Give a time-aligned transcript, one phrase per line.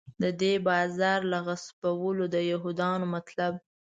[0.21, 3.53] د دې بازار له غصبولو د یهودانو مطلب.